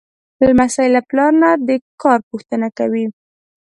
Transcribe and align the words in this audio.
لمسی 0.47 0.87
له 0.95 1.01
پلار 1.09 1.31
نه 1.41 1.49
د 1.67 1.69
کار 2.01 2.19
پوښتنه 2.29 2.67
کوي. 2.77 3.05